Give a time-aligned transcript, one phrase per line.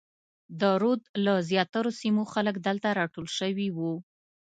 [0.59, 3.93] د رود له زیاترو سیمو خلک دلته راټول شوي وو.